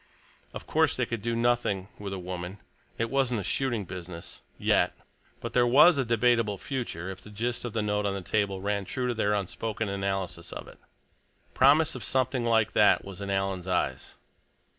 [0.51, 2.57] Of course they could do nothing with a woman;
[2.97, 4.95] it wasn't a shooting business—yet.
[5.39, 8.61] But there was a debatable future, if the gist of the note on the table
[8.61, 10.79] ran true to their unspoken analysis of it.
[11.53, 14.15] Promise of something like that was in Alan's eyes.